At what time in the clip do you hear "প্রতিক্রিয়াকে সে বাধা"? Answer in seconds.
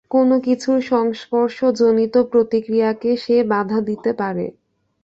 2.31-3.79